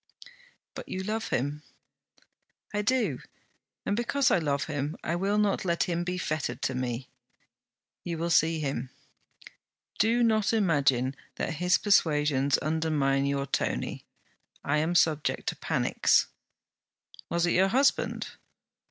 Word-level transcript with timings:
'But 0.73 0.89
you 0.89 1.03
love 1.03 1.27
him.' 1.27 1.61
'I 2.73 2.81
do: 2.81 3.19
and 3.85 3.95
because 3.95 4.31
I 4.31 4.39
love 4.39 4.63
him 4.63 4.97
I 5.03 5.15
will 5.15 5.37
not 5.37 5.63
let 5.63 5.83
him 5.83 6.03
be 6.03 6.17
fettered 6.17 6.63
to 6.63 6.73
me.' 6.73 7.07
'You 8.03 8.17
will 8.17 8.31
see 8.31 8.57
him.' 8.59 8.89
'Do 9.99 10.23
not 10.23 10.53
imagine 10.53 11.15
that 11.35 11.57
his 11.61 11.77
persuasions 11.77 12.57
undermined 12.57 13.27
your 13.27 13.45
Tony. 13.45 14.03
I 14.63 14.77
am 14.79 14.95
subject 14.95 15.47
to 15.49 15.55
panics.' 15.55 16.29
'Was 17.29 17.45
it 17.45 17.51
your 17.51 17.67
husband?' 17.67 18.31